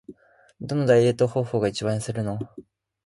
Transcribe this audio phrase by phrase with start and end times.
[0.59, 2.39] どのダイエット方法が一番痩せるの？